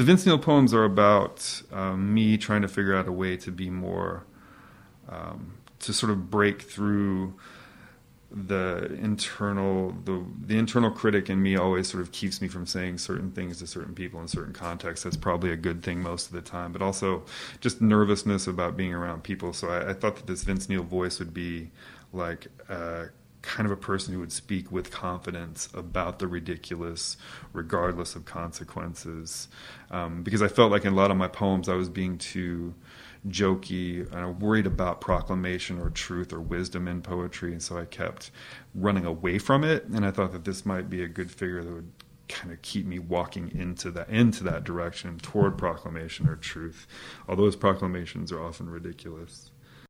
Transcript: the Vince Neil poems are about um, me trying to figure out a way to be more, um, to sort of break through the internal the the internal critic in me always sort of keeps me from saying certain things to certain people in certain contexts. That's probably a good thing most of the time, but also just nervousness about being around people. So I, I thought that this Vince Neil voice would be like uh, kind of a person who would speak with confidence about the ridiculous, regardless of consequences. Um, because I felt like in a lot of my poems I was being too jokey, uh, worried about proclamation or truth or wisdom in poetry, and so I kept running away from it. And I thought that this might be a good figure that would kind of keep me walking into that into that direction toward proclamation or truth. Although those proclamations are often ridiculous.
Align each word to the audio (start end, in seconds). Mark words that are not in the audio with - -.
the 0.00 0.04
Vince 0.04 0.24
Neil 0.24 0.38
poems 0.38 0.72
are 0.72 0.84
about 0.84 1.60
um, 1.70 2.14
me 2.14 2.38
trying 2.38 2.62
to 2.62 2.68
figure 2.68 2.96
out 2.96 3.06
a 3.06 3.12
way 3.12 3.36
to 3.36 3.50
be 3.52 3.68
more, 3.68 4.24
um, 5.10 5.58
to 5.80 5.92
sort 5.92 6.10
of 6.10 6.30
break 6.30 6.62
through 6.62 7.34
the 8.30 8.96
internal 9.02 9.94
the 10.06 10.24
the 10.46 10.56
internal 10.56 10.90
critic 10.90 11.28
in 11.28 11.42
me 11.42 11.54
always 11.54 11.86
sort 11.86 12.00
of 12.00 12.12
keeps 12.12 12.40
me 12.40 12.48
from 12.48 12.64
saying 12.64 12.96
certain 12.96 13.30
things 13.32 13.58
to 13.58 13.66
certain 13.66 13.94
people 13.94 14.22
in 14.22 14.26
certain 14.26 14.54
contexts. 14.54 15.04
That's 15.04 15.18
probably 15.18 15.50
a 15.50 15.56
good 15.56 15.82
thing 15.82 16.00
most 16.00 16.28
of 16.28 16.32
the 16.32 16.40
time, 16.40 16.72
but 16.72 16.80
also 16.80 17.22
just 17.60 17.82
nervousness 17.82 18.46
about 18.46 18.78
being 18.78 18.94
around 18.94 19.22
people. 19.22 19.52
So 19.52 19.68
I, 19.68 19.90
I 19.90 19.92
thought 19.92 20.16
that 20.16 20.26
this 20.26 20.44
Vince 20.44 20.66
Neil 20.66 20.82
voice 20.82 21.18
would 21.18 21.34
be 21.34 21.72
like 22.14 22.46
uh, 22.70 23.08
kind 23.42 23.66
of 23.66 23.72
a 23.72 23.76
person 23.76 24.12
who 24.12 24.20
would 24.20 24.32
speak 24.32 24.70
with 24.70 24.90
confidence 24.90 25.68
about 25.72 26.18
the 26.18 26.26
ridiculous, 26.26 27.16
regardless 27.52 28.14
of 28.14 28.24
consequences. 28.24 29.48
Um, 29.90 30.22
because 30.22 30.42
I 30.42 30.48
felt 30.48 30.70
like 30.70 30.84
in 30.84 30.92
a 30.92 30.96
lot 30.96 31.10
of 31.10 31.16
my 31.16 31.28
poems 31.28 31.68
I 31.68 31.74
was 31.74 31.88
being 31.88 32.18
too 32.18 32.74
jokey, 33.28 34.06
uh, 34.14 34.30
worried 34.30 34.66
about 34.66 35.00
proclamation 35.00 35.78
or 35.78 35.90
truth 35.90 36.32
or 36.32 36.40
wisdom 36.40 36.88
in 36.88 37.02
poetry, 37.02 37.52
and 37.52 37.62
so 37.62 37.78
I 37.78 37.84
kept 37.84 38.30
running 38.74 39.04
away 39.04 39.38
from 39.38 39.64
it. 39.64 39.84
And 39.84 40.04
I 40.04 40.10
thought 40.10 40.32
that 40.32 40.44
this 40.44 40.64
might 40.64 40.88
be 40.88 41.02
a 41.02 41.08
good 41.08 41.30
figure 41.30 41.62
that 41.62 41.72
would 41.72 41.92
kind 42.28 42.52
of 42.52 42.62
keep 42.62 42.86
me 42.86 42.98
walking 42.98 43.50
into 43.54 43.90
that 43.90 44.08
into 44.08 44.44
that 44.44 44.62
direction 44.62 45.18
toward 45.18 45.58
proclamation 45.58 46.28
or 46.28 46.36
truth. 46.36 46.86
Although 47.28 47.42
those 47.42 47.56
proclamations 47.56 48.30
are 48.32 48.42
often 48.42 48.70
ridiculous. 48.70 49.50